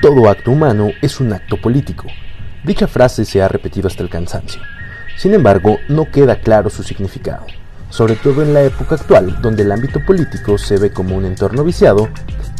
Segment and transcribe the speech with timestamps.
[0.00, 2.06] Todo acto humano es un acto político.
[2.64, 4.62] Dicha frase se ha repetido hasta el cansancio.
[5.18, 7.44] Sin embargo, no queda claro su significado,
[7.90, 11.64] sobre todo en la época actual, donde el ámbito político se ve como un entorno
[11.64, 12.08] viciado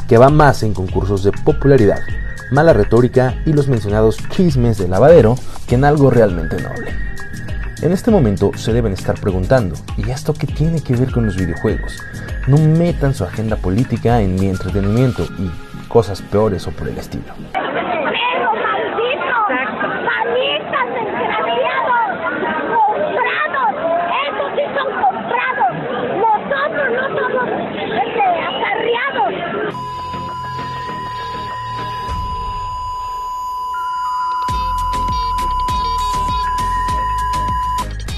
[0.06, 2.00] que va más en concursos de popularidad,
[2.50, 5.36] mala retórica y los mencionados chismes de lavadero
[5.66, 6.94] que en algo realmente noble.
[7.80, 11.38] En este momento se deben estar preguntando, ¿y esto qué tiene que ver con los
[11.38, 12.02] videojuegos?
[12.48, 15.50] No metan su agenda política en mi entretenimiento y
[15.90, 17.24] cosas peores o por el estilo.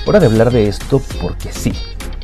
[0.04, 1.72] Hora de hablar de esto porque sí,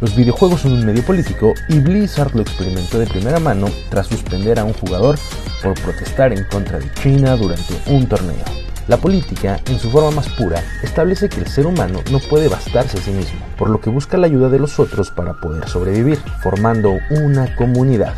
[0.00, 4.58] los videojuegos son un medio político y Blizzard lo experimentó de primera mano tras suspender
[4.58, 5.18] a un jugador
[5.62, 8.44] por protestar en contra de China durante un torneo.
[8.86, 12.98] La política, en su forma más pura, establece que el ser humano no puede bastarse
[12.98, 16.18] a sí mismo, por lo que busca la ayuda de los otros para poder sobrevivir,
[16.42, 18.14] formando una comunidad,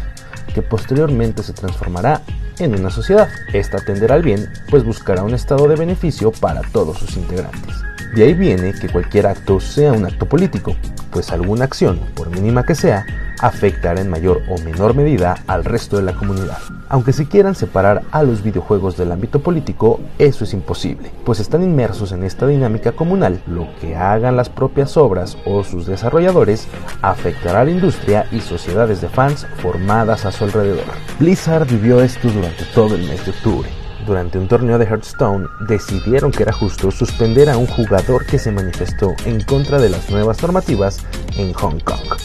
[0.55, 2.23] que posteriormente se transformará
[2.61, 3.29] en una sociedad.
[3.53, 7.90] Esta tenderá al bien, pues buscará un estado de beneficio para todos sus integrantes.
[8.15, 10.75] De ahí viene que cualquier acto sea un acto político,
[11.13, 13.07] pues alguna acción, por mínima que sea,
[13.41, 16.59] afectará en mayor o menor medida al resto de la comunidad.
[16.89, 21.63] Aunque se quieran separar a los videojuegos del ámbito político, eso es imposible, pues están
[21.63, 23.41] inmersos en esta dinámica comunal.
[23.47, 26.67] Lo que hagan las propias obras o sus desarrolladores
[27.03, 30.85] afectará a la industria y sociedades de fans formadas a su alrededor.
[31.21, 36.33] Blizzard vivió esto durante todo el mes de octubre durante un torneo de Hearthstone, decidieron
[36.33, 40.43] que era justo suspender a un jugador que se manifestó en contra de las nuevas
[40.43, 40.99] normativas
[41.37, 42.19] en Hong Kong,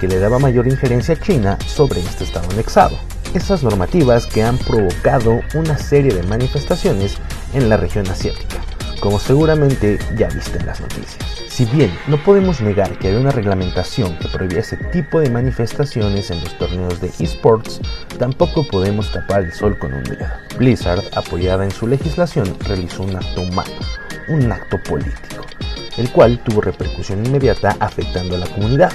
[0.00, 2.96] que le daba mayor injerencia a China sobre este estado anexado.
[3.34, 7.16] Esas normativas que han provocado una serie de manifestaciones
[7.54, 8.51] en la región asiática,
[9.02, 11.18] como seguramente ya viste las noticias.
[11.48, 16.30] Si bien no podemos negar que hay una reglamentación que prohibía ese tipo de manifestaciones
[16.30, 17.80] en los torneos de esports,
[18.16, 20.28] tampoco podemos tapar el sol con un dedo.
[20.56, 23.72] Blizzard, apoyada en su legislación, realizó un acto humano,
[24.28, 25.44] un acto político,
[25.96, 28.92] el cual tuvo repercusión inmediata afectando a la comunidad,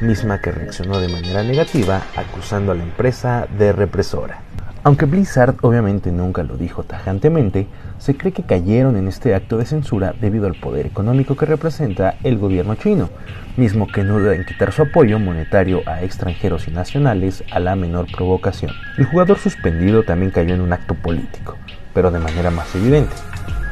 [0.00, 4.42] misma que reaccionó de manera negativa acusando a la empresa de represora.
[4.84, 9.64] Aunque Blizzard obviamente nunca lo dijo tajantemente, se cree que cayeron en este acto de
[9.64, 13.08] censura debido al poder económico que representa el gobierno chino,
[13.56, 17.76] mismo que no duda en quitar su apoyo monetario a extranjeros y nacionales a la
[17.76, 18.72] menor provocación.
[18.98, 21.56] El jugador suspendido también cayó en un acto político,
[21.94, 23.16] pero de manera más evidente.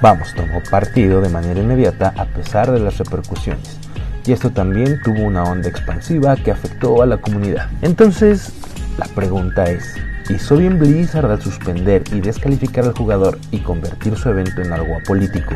[0.01, 3.79] Vamos, tomó partido de manera inmediata a pesar de las repercusiones.
[4.25, 7.69] Y esto también tuvo una onda expansiva que afectó a la comunidad.
[7.83, 8.55] Entonces,
[8.97, 9.95] la pregunta es,
[10.29, 14.97] Hizo bien Blizzard al suspender y descalificar al jugador y convertir su evento en algo
[14.97, 15.55] apolítico,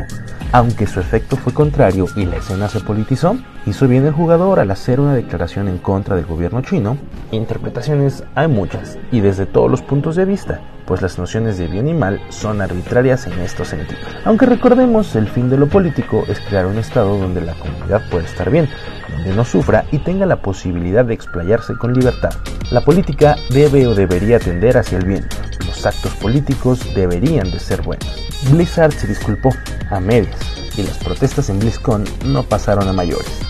[0.51, 3.37] aunque su efecto fue contrario y la escena se politizó.
[3.65, 6.97] Hizo bien el jugador al hacer una declaración en contra del gobierno chino.
[7.31, 11.87] Interpretaciones hay muchas y desde todos los puntos de vista, pues las nociones de bien
[11.87, 14.01] y mal son arbitrarias en estos sentidos.
[14.23, 18.25] Aunque recordemos, el fin de lo político es crear un estado donde la comunidad puede
[18.25, 18.69] estar bien,
[19.11, 22.31] donde no sufra y tenga la posibilidad de explayarse con libertad.
[22.71, 25.27] La política debe o debería tender hacia el bien.
[25.67, 28.07] Los actos políticos deberían de ser buenos.
[28.49, 29.49] Blizzard se disculpó
[29.91, 30.39] a medias
[30.77, 33.41] y las protestas en BlizzCon no pasaron a mayores.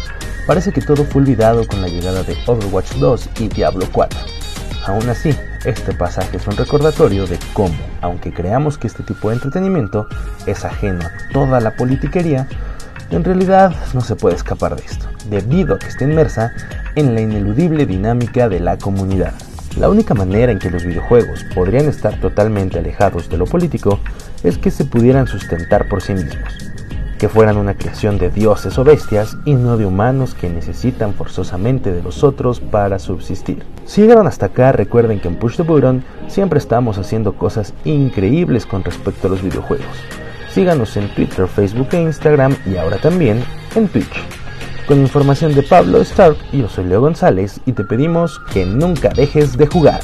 [0.48, 4.20] Parece que todo fue olvidado con la llegada de Overwatch 2 y Diablo 4.
[4.88, 5.36] Aún así,
[5.66, 10.08] este pasaje es un recordatorio de cómo, aunque creamos que este tipo de entretenimiento
[10.46, 12.48] es ajeno a toda la politiquería,
[13.12, 16.54] en realidad no se puede escapar de esto, debido a que está inmersa
[16.96, 19.34] en la ineludible dinámica de la comunidad.
[19.78, 24.00] La única manera en que los videojuegos podrían estar totalmente alejados de lo político
[24.44, 26.72] es que se pudieran sustentar por sí mismos,
[27.18, 31.92] que fueran una creación de dioses o bestias y no de humanos que necesitan forzosamente
[31.92, 33.64] de los otros para subsistir.
[33.86, 38.66] Si llegaron hasta acá, recuerden que en Push the Button siempre estamos haciendo cosas increíbles
[38.66, 39.88] con respecto a los videojuegos.
[40.54, 43.44] Síganos en Twitter, Facebook e Instagram y ahora también
[43.76, 44.24] en Twitch.
[44.88, 49.58] Con información de Pablo Stark, yo soy Leo González y te pedimos que nunca dejes
[49.58, 50.00] de jugar.